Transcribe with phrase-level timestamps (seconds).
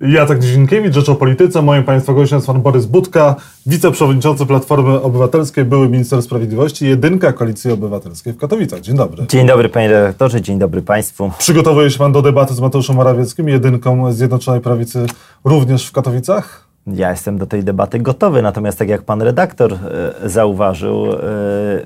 [0.00, 1.62] Jacek Dzienkiewicz, Rzecz o Polityce.
[1.62, 3.36] Moim Państwa gościem jest Pan Borys Budka,
[3.66, 8.80] wiceprzewodniczący Platformy Obywatelskiej, były minister sprawiedliwości, jedynka Koalicji Obywatelskiej w Katowicach.
[8.80, 9.26] Dzień dobry.
[9.26, 11.30] Dzień dobry Panie redaktorze, dzień dobry Państwu.
[11.38, 15.06] Przygotowuje się Pan do debaty z Mateuszem Morawieckim, jedynką Zjednoczonej Prawicy
[15.44, 16.69] również w Katowicach?
[16.94, 21.18] Ja jestem do tej debaty gotowy, natomiast tak jak pan redaktor e, zauważył, e,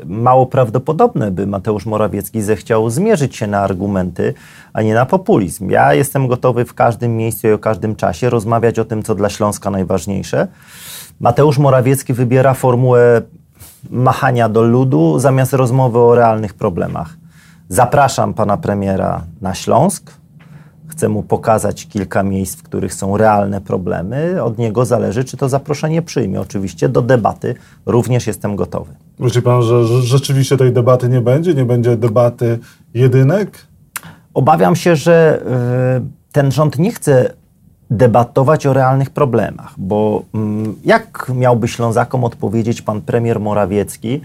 [0.04, 4.34] mało prawdopodobne, by Mateusz Morawiecki zechciał zmierzyć się na argumenty,
[4.72, 5.70] a nie na populizm.
[5.70, 9.28] Ja jestem gotowy w każdym miejscu i o każdym czasie rozmawiać o tym, co dla
[9.28, 10.48] Śląska najważniejsze.
[11.20, 13.22] Mateusz Morawiecki wybiera formułę
[13.90, 17.16] machania do ludu zamiast rozmowy o realnych problemach.
[17.68, 20.12] Zapraszam pana premiera na Śląsk,
[20.88, 24.42] Chcę mu pokazać kilka miejsc, w których są realne problemy.
[24.42, 26.40] Od niego zależy, czy to zaproszenie przyjmie.
[26.40, 27.54] Oczywiście do debaty
[27.86, 28.94] również jestem gotowy.
[29.18, 31.54] Myśli pan, że rzeczywiście tej debaty nie będzie?
[31.54, 32.58] Nie będzie debaty
[32.94, 33.66] jedynek?
[34.34, 35.42] Obawiam się, że
[35.98, 37.32] y, ten rząd nie chce
[37.90, 44.22] debatować o realnych problemach, bo mm, jak miałby Ślązakom odpowiedzieć pan premier Morawiecki, E,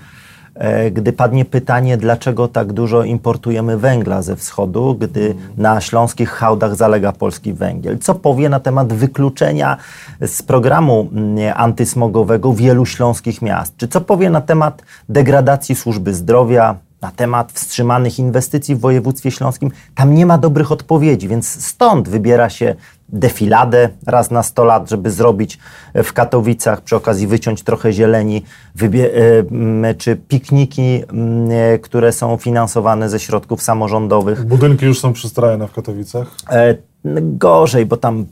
[0.92, 7.12] gdy padnie pytanie, dlaczego tak dużo importujemy węgla ze wschodu, gdy na śląskich hałdach zalega
[7.12, 8.00] polski węgiel.
[8.00, 9.78] Co powie na temat wykluczenia
[10.22, 13.78] z programu mm, antysmogowego wielu śląskich miast?
[13.78, 19.72] Czy co powie na temat degradacji służby zdrowia, na temat wstrzymanych inwestycji w województwie śląskim,
[19.96, 22.76] tam nie ma dobrych odpowiedzi, więc stąd wybiera się
[23.14, 25.60] defiladę raz na 100 lat, żeby zrobić
[25.96, 28.44] w Katowicach, przy okazji wyciąć trochę zieleni,
[28.82, 31.04] e, czy pikniki,
[31.52, 34.46] e, które są finansowane ze środków samorządowych.
[34.46, 36.28] Budynki już są przystrajane w Katowicach?
[36.50, 36.76] E,
[37.22, 38.26] gorzej, bo tam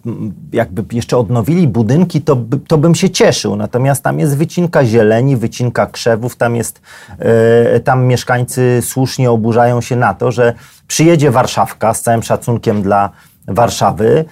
[0.53, 3.55] jakby jeszcze odnowili budynki, to, to bym się cieszył.
[3.55, 6.81] Natomiast tam jest wycinka zieleni, wycinka krzewów, tam jest,
[7.83, 10.53] tam mieszkańcy słusznie oburzają się na to, że
[10.87, 13.09] przyjedzie Warszawka z całym szacunkiem dla
[13.47, 14.25] Warszawy,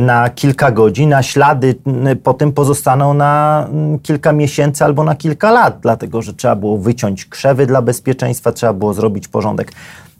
[0.00, 1.74] na kilka godzin, a ślady
[2.12, 6.56] y, po tym pozostaną na mm, kilka miesięcy albo na kilka lat, dlatego że trzeba
[6.56, 9.72] było wyciąć krzewy dla bezpieczeństwa, trzeba było zrobić porządek.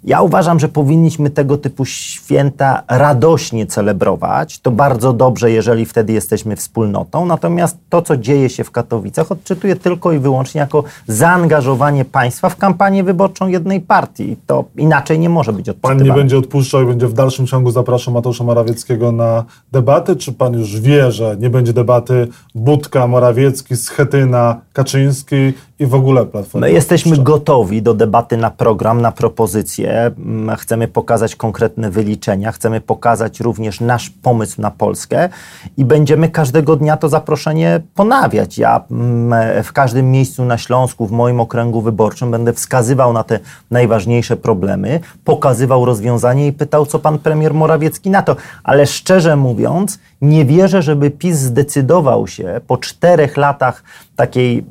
[0.07, 4.59] Ja uważam, że powinniśmy tego typu święta radośnie celebrować.
[4.59, 7.27] To bardzo dobrze, jeżeli wtedy jesteśmy wspólnotą.
[7.27, 12.57] Natomiast to, co dzieje się w Katowicach, odczytuję tylko i wyłącznie jako zaangażowanie państwa w
[12.57, 14.37] kampanię wyborczą jednej partii.
[14.47, 15.99] To inaczej nie może być odczytywane.
[15.99, 20.17] Pan nie będzie odpuszczał i będzie w dalszym ciągu zapraszał Mateusza Morawieckiego na debaty?
[20.17, 26.27] Czy pan już wie, że nie będzie debaty Budka, Morawiecki, Schetyna, Kaczyński i w ogóle
[26.27, 26.67] Platformy?
[26.67, 32.81] My jesteśmy gotowi do debaty na program, na propozycje Mm, chcemy pokazać konkretne wyliczenia, chcemy
[32.81, 35.29] pokazać również nasz pomysł na Polskę
[35.77, 38.59] i będziemy każdego dnia to zaproszenie ponawiać.
[38.59, 43.39] Ja mm, w każdym miejscu na Śląsku, w moim okręgu wyborczym będę wskazywał na te
[43.71, 48.37] najważniejsze problemy, pokazywał rozwiązanie i pytał, co pan premier Morawiecki na to.
[48.65, 53.83] Ale szczerze mówiąc, nie wierzę, żeby PiS zdecydował się po czterech latach
[54.17, 54.65] takiej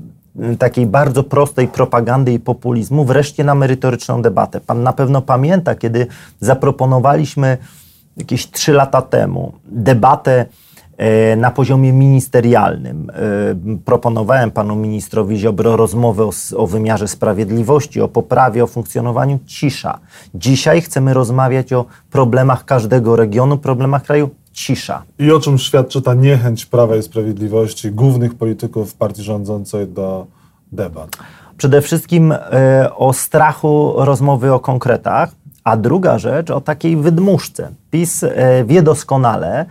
[0.59, 4.61] takiej bardzo prostej propagandy i populizmu wreszcie na merytoryczną debatę.
[4.61, 6.07] Pan na pewno pamięta, kiedy
[6.39, 7.57] zaproponowaliśmy
[8.17, 10.45] jakieś trzy lata temu debatę
[10.97, 13.09] e, na poziomie ministerialnym.
[13.09, 13.15] E,
[13.85, 19.99] proponowałem panu ministrowi Ziobro rozmowę o, o, wymiarze sprawiedliwości, o poprawie, o funkcjonowaniu cisza.
[20.35, 25.03] Dzisiaj chcemy rozmawiać o problemach każdego regionu, problemach kraju cisza.
[25.19, 30.27] I o czym świadczy ta niechęć Prawa i Sprawiedliwości, głównych polityków partii rządzącej do
[30.71, 31.09] debat?
[31.57, 32.37] Przede wszystkim y,
[32.95, 35.31] o strachu rozmowy o konkretach,
[35.63, 37.71] a druga rzecz o takiej wydmuszce.
[37.91, 38.31] PiS y,
[38.65, 39.65] wie doskonale,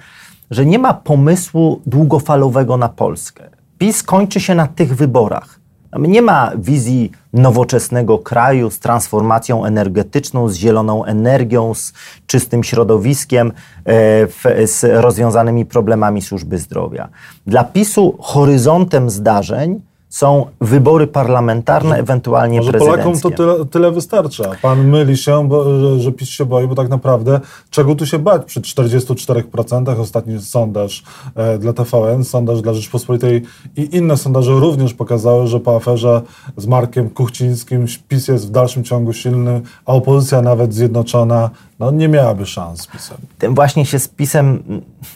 [0.51, 3.45] że nie ma pomysłu długofalowego na Polskę.
[3.79, 5.61] PiS kończy się na tych wyborach.
[5.99, 11.93] Nie ma wizji nowoczesnego kraju z transformacją energetyczną, z zieloną energią, z
[12.27, 13.53] czystym środowiskiem,
[13.85, 17.09] e, z rozwiązanymi problemami służby zdrowia.
[17.47, 19.81] Dla PiSu horyzontem zdarzeń
[20.15, 23.03] są wybory parlamentarne, ewentualnie Może prezydenckie.
[23.03, 24.45] Polakom to tyle, tyle wystarcza.
[24.63, 28.19] Pan myli się, bo, że, że PiS się boi, bo tak naprawdę czego tu się
[28.19, 30.01] bać przy 44%?
[30.01, 31.03] Ostatni sondaż
[31.35, 33.43] e, dla TVN, sondaż dla Rzeczpospolitej
[33.77, 36.23] i inne sondaże również pokazały, że po aferze
[36.57, 41.51] z Markiem Kuchcińskim PiS jest w dalszym ciągu silny, a opozycja nawet zjednoczona
[41.85, 43.17] no, nie miałaby szans z PiSem.
[43.39, 44.63] Tym właśnie się z PiSem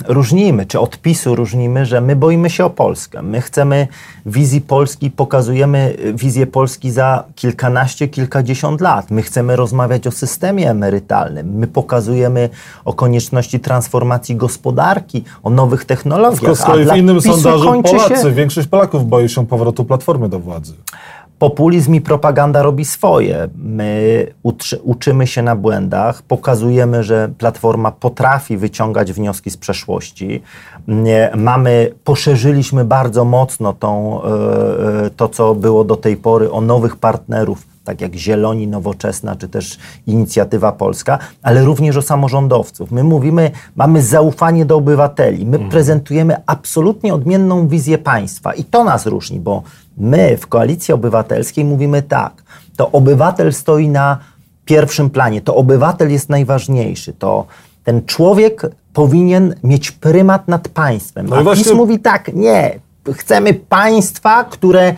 [0.06, 3.22] różnimy, czy od PiSu różnimy, że my boimy się o Polskę.
[3.22, 3.88] My chcemy
[4.26, 9.10] wizji Polski, pokazujemy wizję Polski za kilkanaście, kilkadziesiąt lat.
[9.10, 11.54] My chcemy rozmawiać o systemie emerytalnym.
[11.54, 12.48] My pokazujemy
[12.84, 16.56] o konieczności transformacji gospodarki, o nowych technologiach.
[16.56, 18.30] Z kolei w innym sondażu Polacy, się...
[18.30, 20.74] większość Polaków boi się powrotu Platformy do władzy.
[21.38, 23.48] Populizm i propaganda robi swoje.
[23.56, 24.26] My
[24.82, 30.42] uczymy się na błędach, pokazujemy, że Platforma potrafi wyciągać wnioski z przeszłości.
[31.36, 34.26] Mamy, poszerzyliśmy bardzo mocno tą, e,
[35.06, 39.48] e, to, co było do tej pory o nowych partnerów tak jak Zieloni, Nowoczesna, czy
[39.48, 42.90] też Inicjatywa Polska, ale również o samorządowców.
[42.90, 45.70] My mówimy, mamy zaufanie do obywateli, my mhm.
[45.70, 49.62] prezentujemy absolutnie odmienną wizję państwa i to nas różni, bo
[49.96, 52.42] my w Koalicji Obywatelskiej mówimy tak,
[52.76, 54.18] to obywatel stoi na
[54.64, 57.46] pierwszym planie, to obywatel jest najważniejszy, to
[57.84, 58.62] ten człowiek
[58.92, 61.26] powinien mieć prymat nad państwem.
[61.26, 61.64] No A właśnie...
[61.64, 62.78] PiS mówi tak, nie,
[63.12, 64.94] chcemy państwa, które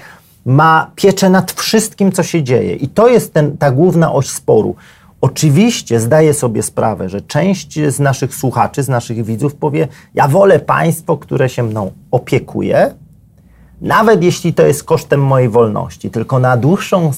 [0.51, 2.75] ma pieczę nad wszystkim, co się dzieje.
[2.75, 4.75] I to jest ten, ta główna oś sporu.
[5.21, 10.59] Oczywiście zdaję sobie sprawę, że część z naszych słuchaczy, z naszych widzów powie: Ja wolę
[10.59, 12.95] państwo, które się mną opiekuje,
[13.81, 16.11] nawet jeśli to jest kosztem mojej wolności.
[16.11, 17.13] Tylko na dłuższą,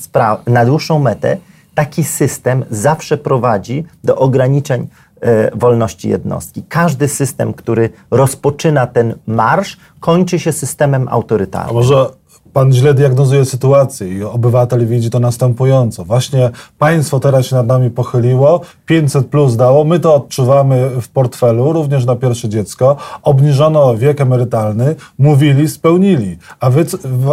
[0.46, 1.36] na dłuższą metę
[1.74, 4.88] taki system zawsze prowadzi do ograniczeń
[5.20, 6.62] e, wolności jednostki.
[6.68, 11.70] Każdy system, który rozpoczyna ten marsz, kończy się systemem autorytarnym.
[11.70, 12.06] A może
[12.52, 16.04] pan źle diagnozuje sytuację i obywatel widzi to następująco.
[16.04, 21.72] Właśnie państwo teraz się nad nami pochyliło, 500 plus dało, my to odczuwamy w portfelu,
[21.72, 26.38] również na pierwsze dziecko, obniżono wiek emerytalny, mówili, spełnili.
[26.60, 26.84] A, wy,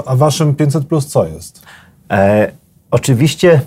[0.05, 1.61] a waszym 500 plus co jest?
[2.11, 2.51] E,
[2.91, 3.61] oczywiście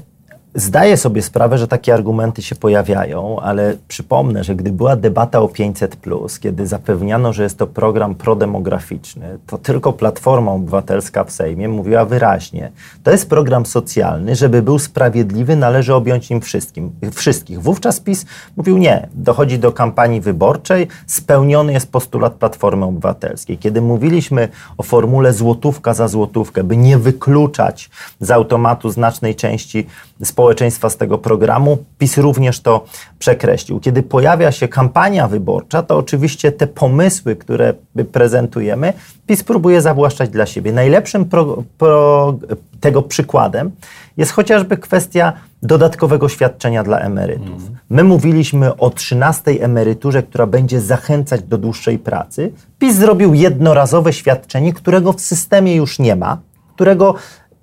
[0.54, 5.48] Zdaję sobie sprawę, że takie argumenty się pojawiają, ale przypomnę, że gdy była debata o
[5.48, 5.96] 500,
[6.40, 12.72] kiedy zapewniano, że jest to program prodemograficzny, to tylko Platforma Obywatelska w Sejmie mówiła wyraźnie:
[13.02, 17.62] to jest program socjalny, żeby był sprawiedliwy, należy objąć nim wszystkim, wszystkich.
[17.62, 18.26] Wówczas PiS
[18.56, 23.58] mówił: nie, dochodzi do kampanii wyborczej, spełniony jest postulat Platformy Obywatelskiej.
[23.58, 27.90] Kiedy mówiliśmy o formule złotówka za złotówkę, by nie wykluczać
[28.20, 29.86] z automatu znacznej części
[30.22, 31.78] społeczeństwa, społeczeństwa z tego programu.
[31.98, 32.84] PiS również to
[33.18, 33.80] przekreślił.
[33.80, 37.74] Kiedy pojawia się kampania wyborcza, to oczywiście te pomysły, które
[38.12, 38.92] prezentujemy,
[39.26, 40.72] PiS próbuje zawłaszczać dla siebie.
[40.72, 42.34] Najlepszym pro, pro,
[42.80, 43.70] tego przykładem
[44.16, 47.62] jest chociażby kwestia dodatkowego świadczenia dla emerytów.
[47.62, 47.76] Mhm.
[47.90, 52.52] My mówiliśmy o 13 emeryturze, która będzie zachęcać do dłuższej pracy.
[52.78, 56.38] PiS zrobił jednorazowe świadczenie, którego w systemie już nie ma,
[56.74, 57.14] którego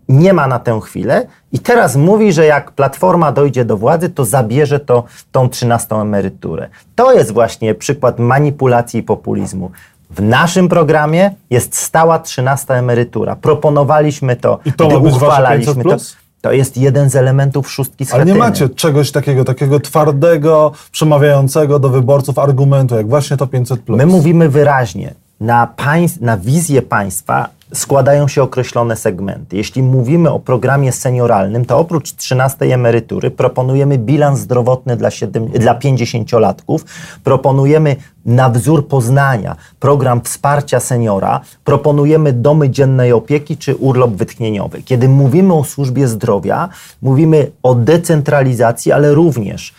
[0.09, 4.25] nie ma na tę chwilę i teraz mówi, że jak Platforma dojdzie do władzy, to
[4.25, 6.69] zabierze to tą 13 emeryturę.
[6.95, 9.71] To jest właśnie przykład manipulacji i populizmu.
[10.09, 13.35] W naszym programie jest stała 13 emerytura.
[13.35, 15.97] Proponowaliśmy to, I to gdy uchwalaliśmy to.
[16.41, 21.89] To jest jeden z elementów szóstki Ale nie macie czegoś takiego, takiego twardego, przemawiającego do
[21.89, 23.77] wyborców argumentu, jak właśnie to 500+.
[23.87, 29.57] My mówimy wyraźnie, na, państw, na wizję państwa składają się określone segmenty.
[29.57, 35.75] Jeśli mówimy o programie senioralnym, to oprócz 13 emerytury proponujemy bilans zdrowotny dla, 7, dla
[35.75, 36.79] 50-latków,
[37.23, 37.95] proponujemy
[38.25, 44.83] na wzór Poznania program wsparcia seniora, proponujemy domy dziennej opieki czy urlop wytchnieniowy.
[44.83, 46.69] Kiedy mówimy o służbie zdrowia,
[47.01, 49.73] mówimy o decentralizacji, ale również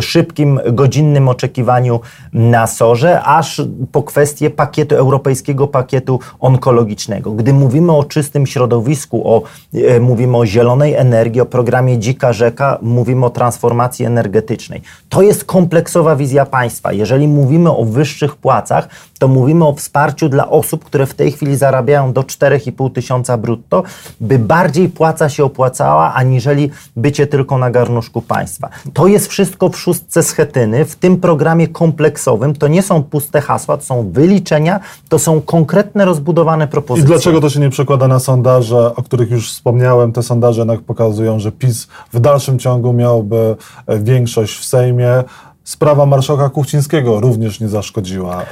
[0.00, 2.00] szybkim, godzinnym oczekiwaniu
[2.32, 3.62] na sorze, aż
[3.92, 7.30] po kwestię pakietu, europejskiego pakietu onkologicznego.
[7.30, 9.42] Gdy mówimy o czystym środowisku, o,
[9.74, 14.82] e, mówimy o zielonej energii, o programie Dzika Rzeka, mówimy o transformacji energetycznej.
[15.08, 16.92] To jest kompleksowa wizja państwa.
[16.92, 18.88] Jeżeli mówimy o wyższych płacach,
[19.18, 23.82] to mówimy o wsparciu dla osób, które w tej chwili zarabiają do 4,5 tysiąca brutto,
[24.20, 28.68] by bardziej płaca się opłacała, aniżeli bycie tylko na garnuszku państwa.
[28.92, 32.54] To jest wszystko w szóstce schetyny, w tym programie kompleksowym.
[32.54, 37.04] To nie są puste hasła, to są wyliczenia, to są konkretne, rozbudowane propozycje.
[37.04, 40.12] I dlaczego to się nie przekłada na sondaże, o których już wspomniałem?
[40.12, 45.24] Te sondaże jednak pokazują, że PiS w dalszym ciągu miałby e, większość w Sejmie.
[45.64, 48.46] Sprawa marszałka Kuchcińskiego również nie zaszkodziła e,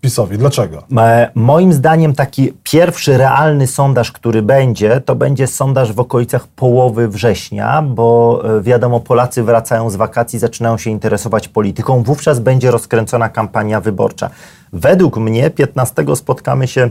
[0.00, 0.38] PiSowi.
[0.38, 0.82] Dlaczego?
[0.96, 7.08] E, moim zdaniem taki pierwszy realny sondaż, który będzie, to będzie sondaż w okolicach połowy
[7.08, 12.02] września, bo e, wiadomo, Polacy wracają z wakacji, zaczynają się interesować polityką.
[12.02, 14.30] Wówczas będzie rozkręcona kampania wyborcza.
[14.72, 16.90] Według mnie 15 spotkamy się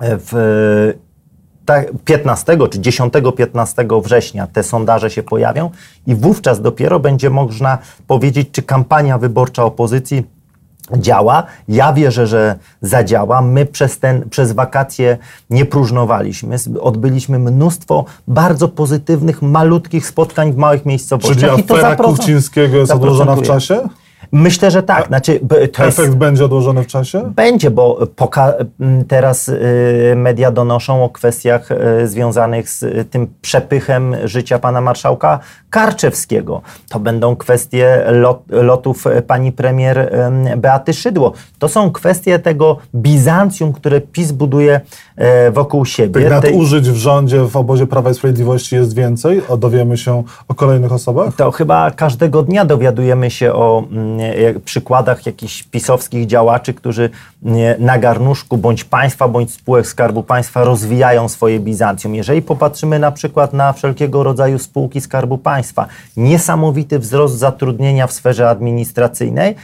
[0.00, 0.94] w
[2.04, 5.70] 15 czy 10-15 września te sondaże się pojawią
[6.06, 10.24] i wówczas dopiero będzie można powiedzieć, czy kampania wyborcza opozycji
[10.96, 11.42] działa.
[11.68, 13.42] Ja wierzę, że zadziała.
[13.42, 15.18] My przez, ten, przez wakacje
[15.50, 16.56] nie próżnowaliśmy.
[16.80, 21.56] Odbyliśmy mnóstwo bardzo pozytywnych, malutkich spotkań w małych miejscowościach.
[21.56, 23.88] Czyli afera Kuchcińskiego jest odłożona w czasie?
[24.32, 25.06] Myślę, że tak.
[25.06, 26.16] Znaczy, to Efekt jest...
[26.16, 27.32] będzie odłożony w czasie?
[27.36, 27.98] Będzie, bo
[29.08, 29.50] teraz
[30.16, 31.68] media donoszą o kwestiach
[32.04, 35.38] związanych z tym przepychem życia pana marszałka
[35.70, 36.62] Karczewskiego.
[36.88, 40.12] To będą kwestie lot, lotów pani premier
[40.56, 41.32] Beaty Szydło.
[41.58, 44.80] To są kwestie tego Bizancjum, które PiS buduje
[45.52, 46.20] wokół siebie.
[46.20, 49.42] Tych nadużyć w rządzie, w obozie Prawa i Sprawiedliwości jest więcej?
[49.48, 51.36] O, dowiemy się o kolejnych osobach?
[51.36, 54.19] To chyba każdego dnia dowiadujemy się o mm,
[54.64, 57.10] przykładach jakichś pisowskich działaczy, którzy
[57.78, 62.14] na garnuszku bądź państwa, bądź spółek Skarbu Państwa rozwijają swoje Bizancjum.
[62.14, 65.86] Jeżeli popatrzymy na przykład na wszelkiego rodzaju spółki Skarbu Państwa,
[66.16, 69.54] niesamowity wzrost zatrudnienia w sferze administracyjnej,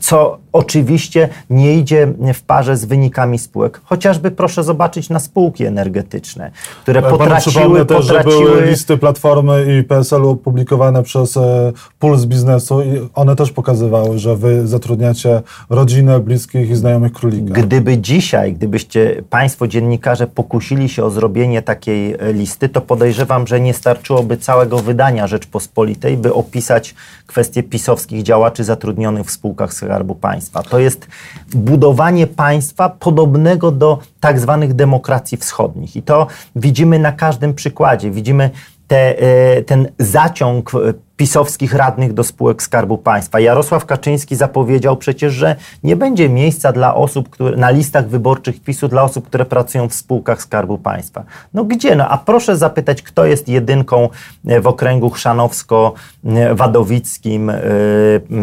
[0.00, 3.80] co oczywiście nie idzie w parze z wynikami spółek.
[3.84, 6.50] Chociażby proszę zobaczyć na spółki energetyczne,
[6.82, 7.86] które ja potraciły...
[7.86, 8.46] też, potraciły...
[8.46, 13.99] że były listy Platformy i PSL-u opublikowane przez e, Puls Biznesu i one też pokazywały,
[14.16, 17.54] że wy zatrudniacie rodzinę, bliskich i znajomych królika.
[17.54, 23.60] Gdyby dzisiaj, gdybyście Państwo dziennikarze pokusili się o zrobienie takiej e, listy, to podejrzewam, że
[23.60, 26.94] nie starczyłoby całego wydania Rzeczpospolitej, by opisać
[27.26, 30.62] kwestie pisowskich działaczy zatrudnionych w spółkach Skarbu Państwa.
[30.62, 31.06] To jest
[31.54, 35.96] budowanie państwa podobnego do tak zwanych demokracji wschodnich.
[35.96, 36.26] I to
[36.56, 38.10] widzimy na każdym przykładzie.
[38.10, 38.50] Widzimy
[38.88, 40.72] te, e, ten zaciąg
[41.20, 43.40] pisowskich radnych do spółek Skarbu Państwa.
[43.40, 48.88] Jarosław Kaczyński zapowiedział przecież, że nie będzie miejsca dla osób, które, na listach wyborczych PiSu
[48.88, 51.24] dla osób, które pracują w spółkach Skarbu Państwa.
[51.54, 51.96] No gdzie?
[51.96, 54.08] No a proszę zapytać, kto jest jedynką
[54.46, 57.60] e, w okręgu chrzanowsko-wadowickim e,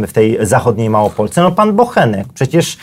[0.08, 1.42] w tej zachodniej Małopolsce?
[1.42, 2.28] No pan Bochenek.
[2.34, 2.78] Przecież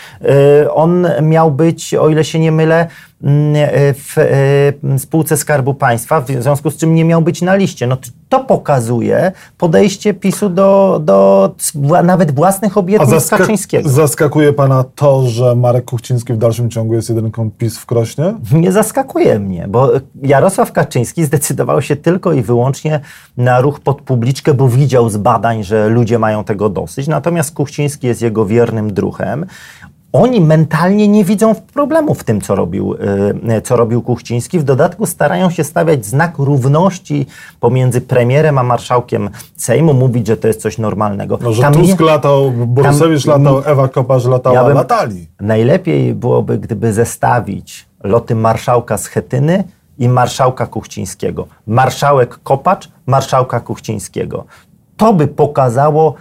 [0.70, 2.88] on miał być, o ile się nie mylę,
[3.24, 7.54] Mm, e, w e, spółce Skarbu Państwa, w związku z czym nie miał być na
[7.54, 7.86] liście.
[7.86, 7.96] No
[8.28, 9.83] to pokazuje podejście
[10.20, 11.54] PiSu do, do
[12.04, 13.88] nawet własnych obietnic zaska Kaczyńskiego.
[13.88, 18.34] Zaskakuje Pana to, że Marek Kuchciński w dalszym ciągu jest jedynką PiS w Krośnie?
[18.52, 19.90] Nie zaskakuje mnie, bo
[20.22, 23.00] Jarosław Kaczyński zdecydował się tylko i wyłącznie
[23.36, 27.08] na ruch pod publiczkę, bo widział z badań, że ludzie mają tego dosyć.
[27.08, 29.46] Natomiast Kuchciński jest jego wiernym druhem
[30.14, 32.94] oni mentalnie nie widzą problemu w tym, co robił,
[33.56, 34.58] y, co robił Kuchciński.
[34.58, 37.26] W dodatku starają się stawiać znak równości
[37.60, 41.38] pomiędzy premierem a marszałkiem Sejmu, mówić, że to jest coś normalnego.
[41.42, 45.26] No, że tam Tusk latał, Borusewicz tam, latał, Ewa Kopacz latała, ja bym, latali.
[45.40, 49.64] Najlepiej byłoby, gdyby zestawić loty marszałka Schetyny
[49.98, 51.46] i marszałka Kuchcińskiego.
[51.66, 54.44] Marszałek Kopacz, marszałka Kuchcińskiego.
[54.96, 56.14] To by pokazało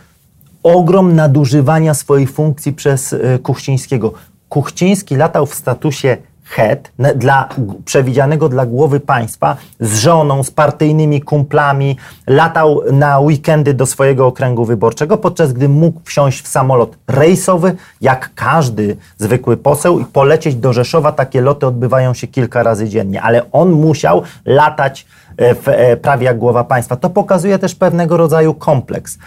[0.63, 4.13] ogrom nadużywania swojej funkcji przez e, Kuchcińskiego.
[4.49, 7.49] Kuchciński latał w statusie head dla,
[7.85, 14.65] przewidzianego dla głowy państwa z żoną, z partyjnymi kumplami, latał na weekendy do swojego okręgu
[14.65, 20.73] wyborczego, podczas gdy mógł wsiąść w samolot rejsowy, jak każdy zwykły poseł i polecieć do
[20.73, 21.11] Rzeszowa.
[21.11, 25.05] Takie loty odbywają się kilka razy dziennie, ale on musiał latać
[25.37, 26.95] e, w, e, prawie jak głowa państwa.
[26.95, 29.17] To pokazuje też pewnego rodzaju kompleks.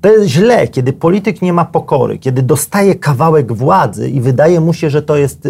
[0.00, 4.72] To jest źle, kiedy polityk nie ma pokory, kiedy dostaje kawałek władzy i wydaje mu
[4.72, 5.48] się, że to jest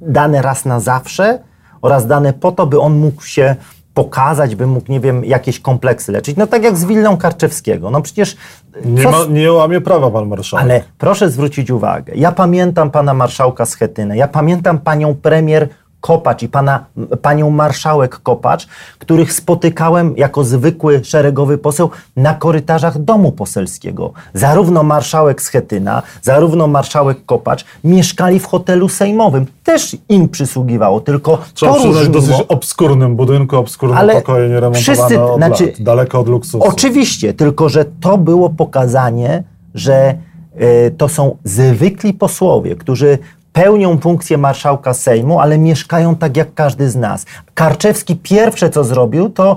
[0.00, 1.38] dane raz na zawsze
[1.82, 3.56] oraz dane po to, by on mógł się
[3.94, 6.36] pokazać, by mógł, nie wiem, jakieś kompleksy leczyć.
[6.36, 7.90] No tak jak z Willą Karczewskiego.
[7.90, 8.36] No przecież...
[8.84, 10.64] Nie, ma, nie łamie prawa pan marszałek.
[10.64, 12.12] Ale proszę zwrócić uwagę.
[12.16, 14.16] Ja pamiętam pana marszałka Schetynę.
[14.16, 15.68] Ja pamiętam panią premier
[16.02, 16.84] Kopacz i pana,
[17.22, 18.66] panią marszałek Kopacz,
[18.98, 24.12] których spotykałem jako zwykły szeregowy poseł na korytarzach domu poselskiego.
[24.34, 29.46] Zarówno marszałek Schetyna, zarówno marszałek Kopacz mieszkali w hotelu sejmowym.
[29.64, 32.08] Też im przysługiwało, tylko Trzeba to różniło.
[32.08, 36.62] dosyć obskurnym budynku, obskurnym ale pokoje nieremontowane wszyscy, od znaczy, lat, daleko od luksusu.
[36.62, 39.42] Oczywiście, tylko że to było pokazanie,
[39.74, 40.14] że
[40.60, 43.18] y, to są zwykli posłowie, którzy
[43.52, 47.26] pełnią funkcję marszałka Sejmu, ale mieszkają tak jak każdy z nas.
[47.54, 49.56] Karczewski pierwsze co zrobił, to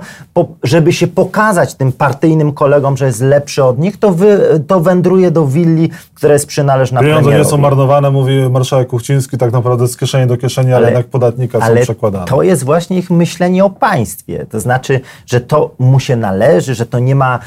[0.63, 5.31] żeby się pokazać tym partyjnym kolegom, że jest lepszy od nich, to, wy, to wędruje
[5.31, 7.45] do willi, która jest przynależna Pieniądze premierowi.
[7.45, 11.05] nie są marnowane, mówi marszałek Kuchciński, tak naprawdę z kieszeni do kieszeni, ale, ale jednak
[11.05, 12.25] podatnika ale są przekładane.
[12.25, 14.45] to jest właśnie ich myślenie o państwie.
[14.49, 17.39] To znaczy, że to mu się należy, że to nie ma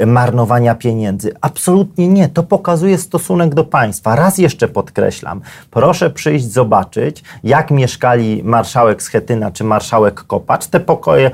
[0.00, 1.32] y, marnowania pieniędzy.
[1.40, 2.28] Absolutnie nie.
[2.28, 4.16] To pokazuje stosunek do państwa.
[4.16, 5.40] Raz jeszcze podkreślam,
[5.70, 9.89] proszę przyjść zobaczyć, jak mieszkali marszałek Schetyna czy marszałek
[10.26, 10.66] Kopacz.
[10.66, 11.30] Te pokoje,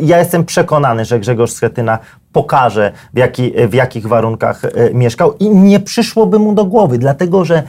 [0.00, 1.98] ja jestem przekonany, że Grzegorz Schetyna
[2.32, 7.44] pokaże, w, jaki, w jakich warunkach e, mieszkał i nie przyszłoby mu do głowy, dlatego
[7.44, 7.62] że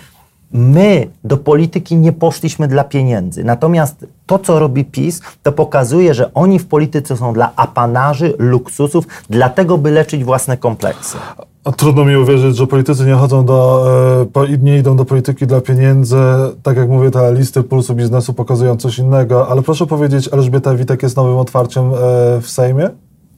[0.51, 3.43] My do polityki nie poszliśmy dla pieniędzy.
[3.43, 9.07] Natomiast to, co robi PiS, to pokazuje, że oni w polityce są dla apanarzy, luksusów,
[9.29, 11.17] dlatego, by leczyć własne kompleksy.
[11.77, 13.85] Trudno mi uwierzyć, że politycy nie chodzą do,
[14.35, 16.17] e, nie idą do polityki dla pieniędzy.
[16.63, 19.47] Tak jak mówię, te listy pulsu biznesu pokazują coś innego.
[19.47, 21.97] Ale proszę powiedzieć, Elżbieta Witek jest nowym otwarciem e,
[22.41, 22.89] w Sejmie?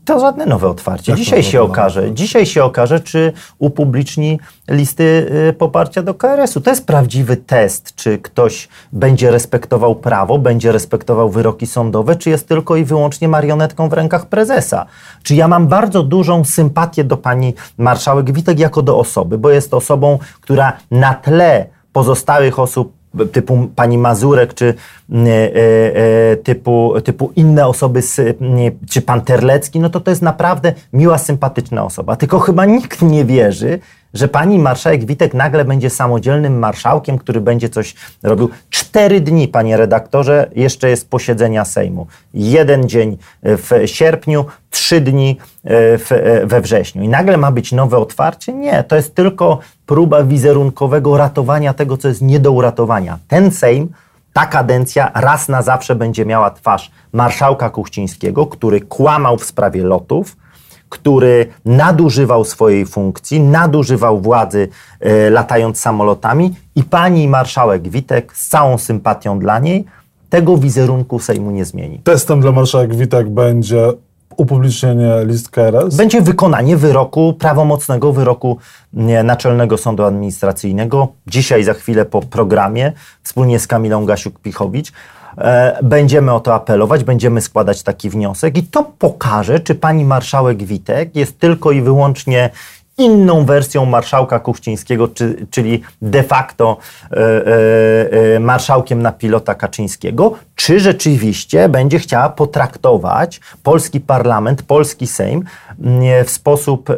[0.10, 1.16] To żadne nowe otwarcie.
[1.16, 4.40] Dzisiaj się okaże, dzisiaj się okaże, czy upubliczni
[4.70, 5.04] listy
[5.50, 6.62] y, poparcia do KRS-u.
[6.62, 12.48] To jest prawdziwy test, czy ktoś będzie respektował prawo, będzie respektował wyroki sądowe, czy jest
[12.48, 14.86] tylko i wyłącznie marionetką w rękach prezesa.
[15.24, 19.74] Czy ja mam bardzo dużą sympatię do pani marszałek Witek jako do osoby, bo jest
[19.74, 23.00] osobą, która na tle pozostałych osób
[23.32, 24.74] typu pani Mazurek, czy
[26.44, 28.02] typu, typu inne osoby,
[28.90, 32.16] czy pan Terlecki, no to to jest naprawdę miła, sympatyczna osoba.
[32.16, 33.80] Tylko chyba nikt nie wierzy,
[34.14, 38.50] że pani marszałek Witek nagle będzie samodzielnym marszałkiem, który będzie coś robił.
[38.70, 42.08] Cztery dni, panie redaktorze, jeszcze jest posiedzenia Sejmu.
[42.34, 47.04] Jeden dzień w sierpniu, trzy dni w, we wrześniu.
[47.04, 48.54] I nagle ma być nowe otwarcie?
[48.54, 53.18] Nie, to jest tylko próba wizerunkowego ratowania tego, co jest nie do uratowania.
[53.28, 53.90] Ten Sejm,
[54.34, 60.38] ta kadencja raz na zawsze będzie miała twarz marszałka Kuchcińskiego, który kłamał w sprawie lotów,
[60.90, 64.68] który nadużywał swojej funkcji, nadużywał władzy
[65.06, 69.86] y, latając samolotami i pani marszałek Witek z całą sympatią dla niej
[70.30, 72.00] tego wizerunku Sejmu nie zmieni.
[72.04, 73.94] Testem dla marszałek Witek będzie
[74.40, 75.96] upublicznienie list KRS?
[75.96, 78.58] Będzie wykonanie wyroku, prawomocnego wyroku
[79.24, 81.08] Naczelnego Sądu Administracyjnego.
[81.28, 82.94] Dzisiaj, za chwilę po programie,
[83.24, 84.92] wspólnie z Kamilą Gasiuk-Pichowicz,
[85.38, 90.64] e, będziemy o to apelować, będziemy składać taki wniosek i to pokaże, czy pani marszałek
[90.64, 92.50] Witek jest tylko i wyłącznie
[93.00, 96.78] inną wersją marszałka Kuchcińskiego, czy, czyli de facto
[97.12, 105.08] e, e, e, marszałkiem na pilota Kaczyńskiego, czy rzeczywiście będzie chciała potraktować polski parlament, polski
[105.08, 105.44] Sejm
[105.82, 106.96] mm, w sposób e,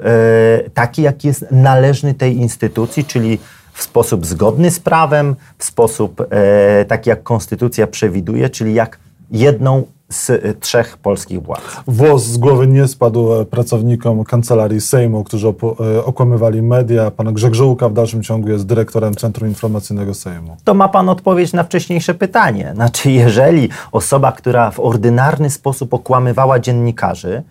[0.73, 3.39] taki, jaki jest należny tej instytucji, czyli
[3.73, 8.99] w sposób zgodny z prawem, w sposób e, taki, jak konstytucja przewiduje, czyli jak
[9.31, 11.61] jedną z y, trzech polskich władz.
[11.87, 17.11] Włos z głowy nie spadł e, pracownikom kancelarii Sejmu, którzy e, okłamywali media.
[17.11, 20.57] Pan Grzegorz w dalszym ciągu jest dyrektorem Centrum Informacyjnego Sejmu.
[20.63, 22.71] To ma pan odpowiedź na wcześniejsze pytanie.
[22.75, 27.43] Znaczy, jeżeli osoba, która w ordynarny sposób okłamywała dziennikarzy,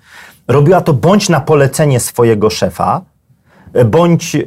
[0.49, 3.01] robiła to bądź na polecenie swojego szefa,
[3.85, 4.47] bądź, y,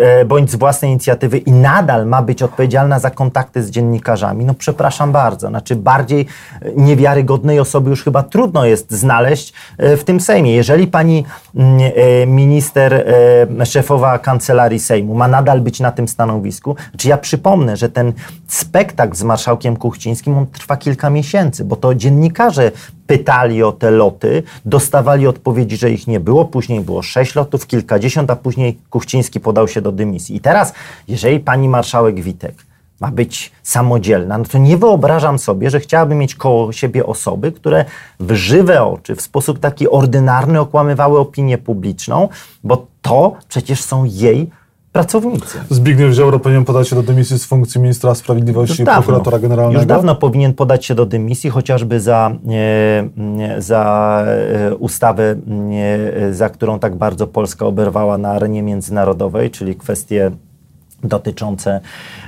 [0.00, 4.54] e, bądź z własnej inicjatywy i nadal ma być odpowiedzialna za kontakty z dziennikarzami, no
[4.54, 5.48] przepraszam bardzo.
[5.48, 6.26] Znaczy bardziej
[6.76, 10.54] niewiarygodnej osoby już chyba trudno jest znaleźć e, w tym Sejmie.
[10.54, 11.45] Jeżeli pani e,
[12.26, 13.06] minister,
[13.64, 18.12] szefowa kancelarii Sejmu ma nadal być na tym stanowisku, znaczy ja przypomnę, że ten
[18.46, 22.72] spektakl z marszałkiem Kuchcińskim on trwa kilka miesięcy, bo to dziennikarze
[23.06, 28.30] pytali o te loty, dostawali odpowiedzi, że ich nie było, później było sześć lotów, kilkadziesiąt,
[28.30, 30.36] a później Kuchciński podał się do dymisji.
[30.36, 30.72] I teraz,
[31.08, 32.54] jeżeli pani marszałek Witek
[33.00, 37.84] ma być samodzielna, no to nie wyobrażam sobie, że chciałaby mieć koło siebie osoby, które
[38.20, 42.28] w żywe oczy, w sposób taki ordynarny okłamywały opinię publiczną,
[42.64, 44.50] bo to przecież są jej
[44.92, 45.58] pracownicy.
[45.70, 49.80] Zbigniew Ziobro powinien podać się do dymisji z funkcji ministra sprawiedliwości i prokuratora generalnego?
[49.80, 55.34] Już dawno powinien podać się do dymisji, chociażby za, e, za e, ustawę,
[56.14, 60.30] e, za którą tak bardzo Polska oberwała na arenie międzynarodowej, czyli kwestie
[61.04, 61.80] dotyczące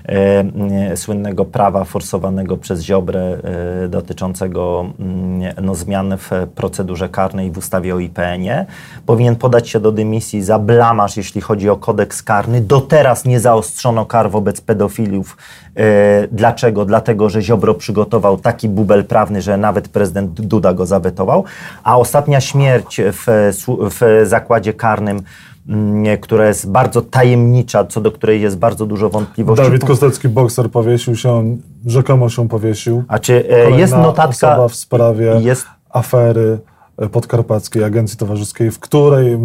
[0.09, 0.45] e,
[0.91, 3.39] e, słynnego prawa forsowanego przez Ziobrę
[3.85, 8.67] e, dotyczącego mm, no, zmian w procedurze karnej w ustawie o IPN-ie.
[9.07, 12.61] Powinien podać się do dymisji za blamaż, jeśli chodzi o kodeks karny.
[12.61, 15.37] Do teraz nie zaostrzono kar wobec pedofilów.
[15.77, 16.85] E, dlaczego?
[16.85, 21.45] Dlatego, że Ziobro przygotował taki bubel prawny, że nawet prezydent Duda go zawetował.
[21.85, 23.53] A ostatnia śmierć w,
[23.91, 25.23] w zakładzie karnym
[26.21, 29.65] która jest bardzo tajemnicza, co do której jest bardzo dużo wątpliwości.
[29.65, 33.05] Dawid Kostecki, bokser, powiesił się, rzekomo się powiesił.
[33.09, 34.69] A czy e, Kolejna jest notatka...
[34.69, 35.67] w sprawie jest...
[35.91, 36.59] afery
[37.13, 39.39] Podkarpackiej Agencji Towarzyskiej, w której,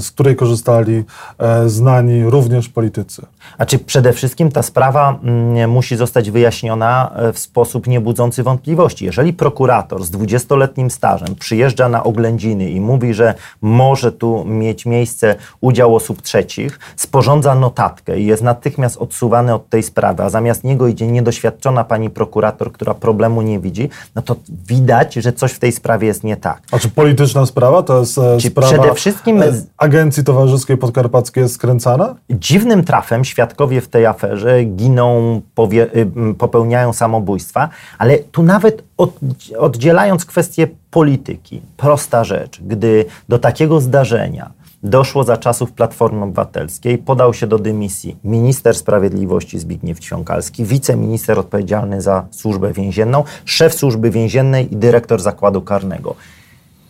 [0.00, 1.04] z której korzystali
[1.38, 3.26] e, znani również politycy.
[3.58, 9.04] A czy przede wszystkim ta sprawa mm, musi zostać wyjaśniona e, w sposób niebudzący wątpliwości.
[9.04, 15.34] Jeżeli prokurator z 20-letnim stażem przyjeżdża na oględziny i mówi, że może tu mieć miejsce
[15.60, 20.88] udział osób trzecich, sporządza notatkę i jest natychmiast odsuwany od tej sprawy, a zamiast niego
[20.88, 25.72] idzie niedoświadczona pani prokurator, która problemu nie widzi, no to widać, że coś w tej
[25.72, 26.62] sprawie jest nie tak.
[26.72, 27.82] A czy polityczna sprawa?
[27.82, 32.14] To jest e, Czy sprawa przede wszystkim- e, Agencji Towarzyskiej Podkarpackiej jest skręcana?
[32.30, 35.40] Dziwnym trafem świadkowie w tej aferze giną,
[35.72, 39.10] y, popełniają samobójstwa, ale tu nawet od,
[39.58, 44.50] oddzielając kwestię polityki, prosta rzecz, gdy do takiego zdarzenia
[44.82, 52.02] doszło za czasów Platformy Obywatelskiej, podał się do dymisji minister sprawiedliwości Zbigniew Ćwiąkalski, wiceminister odpowiedzialny
[52.02, 56.14] za służbę więzienną, szef służby więziennej i dyrektor zakładu karnego.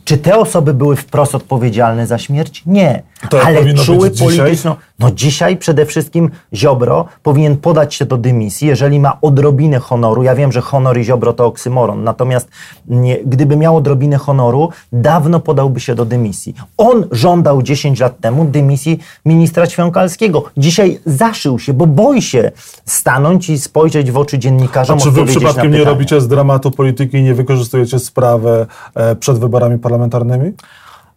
[0.09, 2.63] Czy te osoby były wprost odpowiedzialne za śmierć?
[2.67, 3.03] Nie.
[3.31, 4.57] To ale czuły być dzisiaj?
[4.99, 10.23] No dzisiaj przede wszystkim Ziobro powinien podać się do dymisji, jeżeli ma odrobinę honoru.
[10.23, 12.49] Ja wiem, że honor i Ziobro to oksymoron, natomiast
[12.87, 16.55] nie, gdyby miał odrobinę honoru, dawno podałby się do dymisji.
[16.77, 20.45] On żądał 10 lat temu dymisji ministra Ćwiąkalskiego.
[20.57, 22.51] Dzisiaj zaszył się, bo boi się
[22.85, 27.17] stanąć i spojrzeć w oczy dziennikarzom, A czy wy przypadkiem nie robicie z dramatu polityki
[27.17, 30.53] i nie wykorzystujecie sprawy e, przed wyborami parlamentarnymi?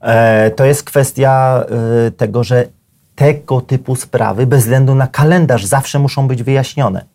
[0.01, 1.63] E, to jest kwestia
[2.07, 2.67] e, tego, że
[3.21, 7.05] tego typu sprawy bez względu na kalendarz zawsze muszą być wyjaśnione.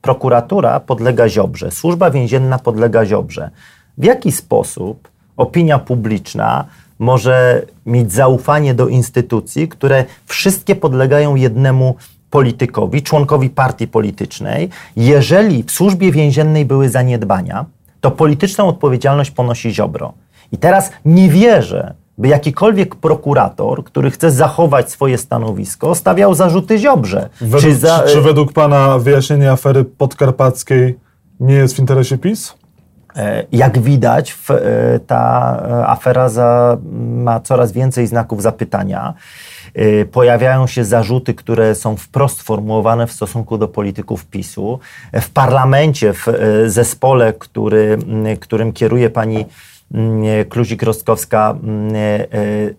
[0.00, 3.50] Prokuratura podlega Ziobrze, służba więzienna podlega Ziobrze.
[3.98, 6.64] W jaki sposób opinia publiczna
[6.98, 11.94] może mieć zaufanie do instytucji, które wszystkie podlegają jednemu
[12.30, 17.64] politykowi, członkowi partii politycznej, jeżeli w służbie więziennej były zaniedbania,
[18.00, 20.12] to polityczną odpowiedzialność ponosi Ziobro.
[20.52, 27.28] I teraz nie wierzę, by jakikolwiek prokurator, który chce zachować swoje stanowisko, stawiał zarzuty Ziobrze.
[27.40, 30.98] Według, czy, za- czy, według pana wyjaśnienie afery podkarpackiej
[31.40, 32.54] nie jest w interesie PiS?
[33.16, 35.22] E, Jak widać, e, ta
[35.68, 36.76] e, afera za,
[37.24, 39.14] ma coraz więcej znaków zapytania.
[40.12, 44.78] Pojawiają się zarzuty, które są wprost sformułowane w stosunku do polityków PiSu.
[45.20, 46.26] W parlamencie, w
[46.66, 47.98] zespole, który,
[48.40, 49.46] którym kieruje pani
[50.48, 52.28] Kluzik-Rostkowska, m, e,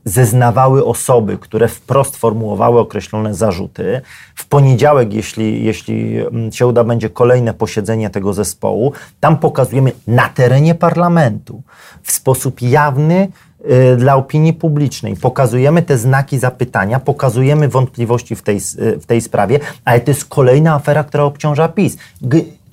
[0.05, 4.01] zeznawały osoby, które wprost formułowały określone zarzuty.
[4.35, 8.93] W poniedziałek, jeśli, jeśli mm, się uda, będzie kolejne posiedzenie tego zespołu.
[9.19, 11.61] Tam pokazujemy na terenie parlamentu
[12.03, 13.27] w sposób jawny
[13.97, 15.15] dla opinii publicznej.
[15.15, 18.59] Pokazujemy te znaki zapytania, pokazujemy wątpliwości w tej,
[19.01, 21.97] w tej sprawie, ale to jest kolejna afera, która obciąża PiS.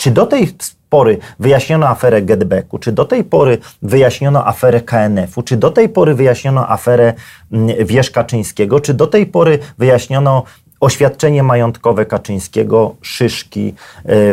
[0.01, 0.49] Czy do tej
[0.89, 6.15] pory wyjaśniono aferę Getbacku, czy do tej pory wyjaśniono aferę KNF-u, czy do tej pory
[6.15, 7.15] wyjaśniono aferę
[7.53, 10.43] mm, Wierz Kaczyńskiego, czy do tej pory wyjaśniono
[10.81, 13.75] oświadczenie majątkowe Kaczyńskiego, Szyszki,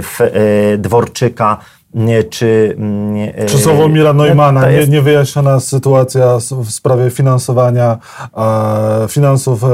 [0.02, 1.58] w, y, Dworczyka,
[1.96, 2.78] y, czy...
[3.42, 7.98] y, Czy Sławomira Neumana, jest- niewyjaśniona sytuacja w sprawie finansowania
[8.38, 9.68] e, finansów e,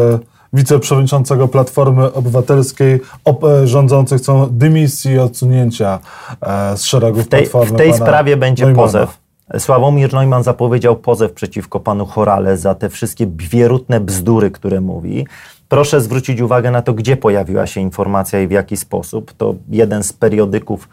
[0.54, 6.00] wiceprzewodniczącego Platformy Obywatelskiej, op, e, rządzący chcą dymisji i odsunięcia
[6.42, 8.84] e, z szeregów W tej, Platformy w tej sprawie będzie Neumana.
[8.84, 9.24] pozew.
[9.60, 15.28] Sławomir Neumann zapowiedział pozew przeciwko panu Chorale za te wszystkie wierutne bzdury, które mówi.
[15.70, 19.34] Proszę zwrócić uwagę na to, gdzie pojawiła się informacja i w jaki sposób.
[19.34, 20.90] To jeden z periodyków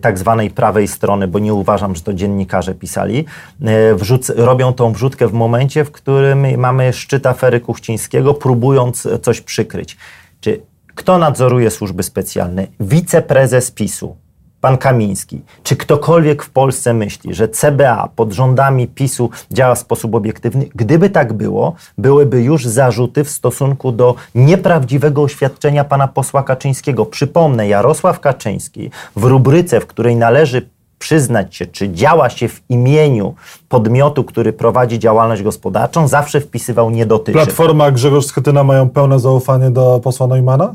[0.00, 3.24] tak zwanej prawej strony, bo nie uważam, że to dziennikarze pisali,
[3.62, 9.40] e, wrzuc, robią tą wrzutkę w momencie, w którym mamy szczyt afery Kuchcińskiego, próbując coś
[9.40, 9.96] przykryć.
[10.40, 10.60] Czy
[10.94, 12.66] kto nadzoruje służby specjalne?
[12.80, 14.16] Wiceprezes PiSu,
[14.62, 15.40] pan Kamiński.
[15.62, 20.68] Czy ktokolwiek w Polsce myśli, że CBA pod rządami PiSu działa w sposób obiektywny?
[20.74, 27.06] Gdyby tak było, byłyby już zarzuty w stosunku do nieprawdziwego oświadczenia pana posła Kaczyńskiego.
[27.06, 33.34] Przypomnę, Jarosław Kaczyński w rubryce, w której należy przyznać się, czy działa się w imieniu
[33.68, 37.38] podmiotu, który prowadzi działalność gospodarczą, zawsze wpisywał nie dotyczy.
[37.38, 40.74] Platforma Grzegorz Schetyna mają pełne zaufanie do posła Neumana?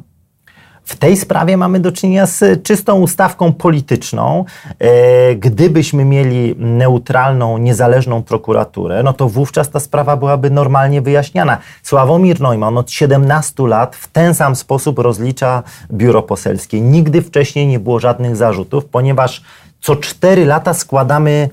[0.88, 4.46] W tej sprawie mamy do czynienia z czystą ustawką polityczną.
[4.80, 11.58] E, Gdybyśmy mieli neutralną, niezależną prokuraturę, no to wówczas ta sprawa byłaby normalnie wyjaśniana.
[11.84, 16.82] Sławomir Neumann od 17 lat w ten sam sposób rozlicza biuro poselskie.
[16.82, 19.42] Nigdy wcześniej nie było żadnych zarzutów, ponieważ
[19.82, 21.50] co 4 lata składamy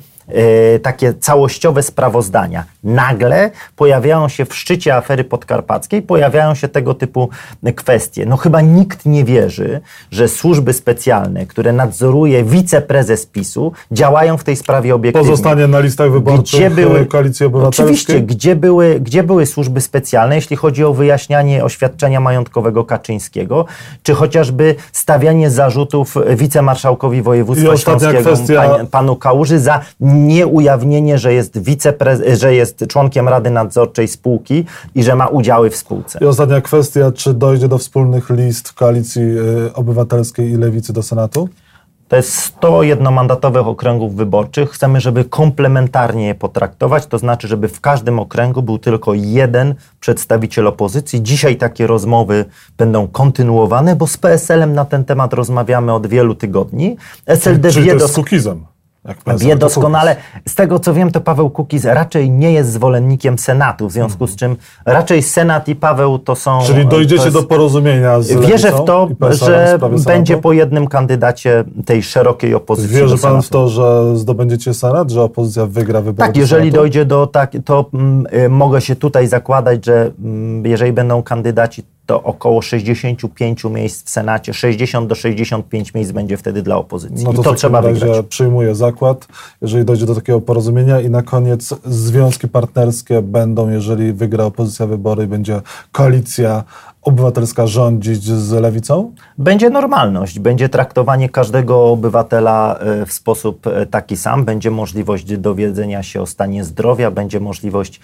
[0.83, 2.65] takie całościowe sprawozdania.
[2.85, 7.29] Nagle pojawiają się w szczycie afery podkarpackiej, pojawiają się tego typu
[7.77, 8.27] kwestie.
[8.27, 14.57] No chyba nikt nie wierzy, że służby specjalne, które nadzoruje wiceprezes PiSu, działają w tej
[14.57, 15.31] sprawie obiektywnie.
[15.31, 17.85] Pozostanie na listach wyborczych Gdzie były- e, Koalicji Obywatelskiej?
[17.85, 23.65] Oczywiście, gdzie były, gdzie były służby specjalne, jeśli chodzi o wyjaśnianie oświadczenia majątkowego Kaczyńskiego,
[24.03, 29.81] czy chociażby stawianie zarzutów wicemarszałkowi I województwa ostatnia śląskiego, kwestia- pan, panu Kałuży, za
[30.15, 35.77] nieujawnienie, że jest, wiceprez- że jest członkiem Rady Nadzorczej spółki i że ma udziały w
[35.77, 36.19] spółce.
[36.23, 41.49] I ostatnia kwestia, czy dojdzie do wspólnych list Koalicji e, Obywatelskiej i Lewicy do Senatu?
[42.09, 44.71] To jest 100 jednomandatowych okręgów wyborczych.
[44.71, 50.67] Chcemy, żeby komplementarnie je potraktować, to znaczy, żeby w każdym okręgu był tylko jeden przedstawiciel
[50.67, 51.23] opozycji.
[51.23, 52.45] Dzisiaj takie rozmowy
[52.79, 56.97] będą kontynuowane, bo z PSL-em na ten temat rozmawiamy od wielu tygodni.
[57.27, 58.67] SLD Czyli wie to jest z Kukizem.
[59.25, 60.17] PSL, Wie doskonale.
[60.49, 64.37] Z tego co wiem, to Paweł Kukiz raczej nie jest zwolennikiem Senatu, w związku z
[64.37, 66.59] czym raczej Senat i Paweł to są.
[66.67, 70.87] Czyli to dojdziecie jest- do porozumienia z Wierzę w to, w że będzie po jednym
[70.87, 72.97] kandydacie tej szerokiej opozycji.
[72.97, 76.77] Wierzy pan w to, że zdobędziecie Senat, że opozycja wygra wybory Tak, do jeżeli Senatu?
[76.77, 81.83] dojdzie do tak, to mm, y, mogę się tutaj zakładać, że mm, jeżeli będą kandydaci,
[82.07, 87.25] to około 65 miejsc w Senacie, 60 do 65 miejsc będzie wtedy dla opozycji.
[87.25, 88.27] No I to, to w takim trzeba razie wygrać.
[88.27, 89.29] przyjmuję zakład,
[89.63, 95.25] jeżeli dojdzie do takiego porozumienia i na koniec związki partnerskie będą, jeżeli wygra opozycja wybory
[95.25, 95.61] i będzie
[95.93, 96.65] koalicja
[97.05, 99.13] obywatelska rządzić z lewicą?
[99.39, 106.03] Będzie normalność, będzie traktowanie każdego obywatela e, w sposób e, taki sam, będzie możliwość dowiedzenia
[106.03, 108.01] się o stanie zdrowia, będzie możliwość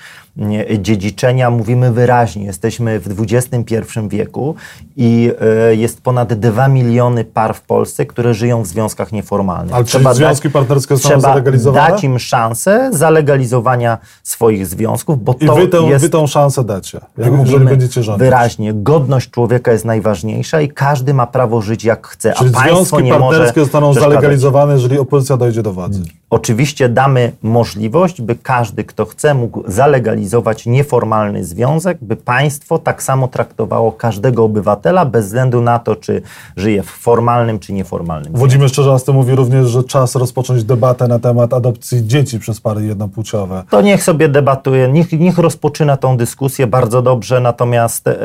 [0.79, 1.51] dziedziczenia.
[1.51, 3.75] Mówimy wyraźnie, jesteśmy w XXI
[4.09, 4.55] wieku
[4.97, 9.75] i e, jest ponad 2 miliony par w Polsce, które żyją w związkach nieformalnych.
[9.75, 11.91] Ale czyli związki partnerskie zostaną trzeba zalegalizowane?
[11.91, 16.05] dać im szansę zalegalizowania swoich związków, bo I to wy, tę, jest...
[16.05, 18.25] wy tą szansę dacie, jak, Mówimy będziecie rządzić.
[18.25, 22.77] wyraźnie, godność człowieka jest najważniejsza i każdy ma prawo żyć jak chce, Czyli a państwo
[22.77, 26.03] związki nie może partnerskie zostaną zalegalizowane, jeżeli opozycja dojdzie do władzy.
[26.31, 33.29] Oczywiście damy możliwość, by każdy, kto chce, mógł zalegalizować nieformalny związek, by państwo tak samo
[33.29, 36.23] traktowało każdego obywatela, bez względu na to, czy
[36.57, 38.33] żyje w formalnym czy nieformalnym.
[38.33, 43.65] Włodzimierz Czerzasty mówi również, że czas rozpocząć debatę na temat adopcji dzieci przez pary jednopłciowe.
[43.71, 48.19] To niech sobie debatuje, niech, niech rozpoczyna tą dyskusję bardzo dobrze, natomiast e,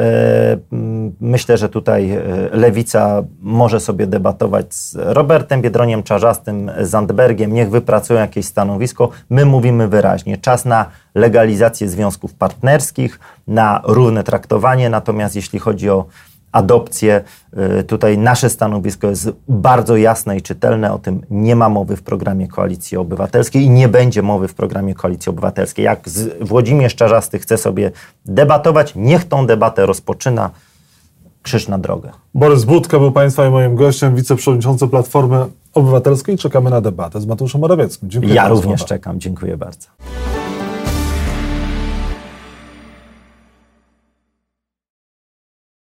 [1.22, 8.19] myślę, że tutaj e, Lewica może sobie debatować z Robertem Biedroniem Czarzastym, Zandbergiem, niech wypracują
[8.19, 9.10] jakieś stanowisko.
[9.29, 16.05] My mówimy wyraźnie, czas na legalizację związków partnerskich, na równe traktowanie, natomiast jeśli chodzi o
[16.51, 17.23] adopcję.
[17.79, 20.93] Y, Tutaj nasze stanowisko jest bardzo jasne i czytelne.
[20.93, 24.95] O tym nie ma mowy w programie Koalicji Obywatelskiej i nie będzie mowy w programie
[24.95, 25.86] Koalicji Obywatelskiej.
[25.86, 26.10] Jak
[26.41, 27.91] Włodzimierz Czarzasty chce sobie
[28.25, 30.49] debatować, niech tą debatę rozpoczyna.
[31.45, 32.12] Krzyż na drogę.
[32.34, 36.38] Borys Budka był Państwa i moim gościem, wiceprzewodniczący Platformy Obywatelskiej.
[36.38, 38.10] Czekamy na debatę z Mateuszem Morawieckim.
[38.10, 38.62] Dziękuję Ja bardzo.
[38.62, 39.19] również czekam.
[39.19, 39.88] Dziękuję bardzo.